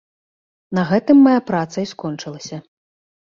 На 0.77 0.85
гэтым 0.91 1.17
мая 1.25 1.35
праца 1.51 1.77
і 1.85 1.91
скончылася. 1.93 2.57